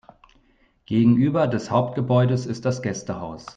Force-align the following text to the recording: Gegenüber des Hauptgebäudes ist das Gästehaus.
Gegenüber 0.87 1.45
des 1.47 1.69
Hauptgebäudes 1.69 2.47
ist 2.47 2.65
das 2.65 2.81
Gästehaus. 2.81 3.45